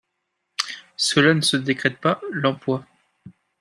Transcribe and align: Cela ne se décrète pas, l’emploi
Cela 0.97 1.35
ne 1.35 1.41
se 1.41 1.57
décrète 1.57 1.99
pas, 1.99 2.19
l’emploi 2.31 2.83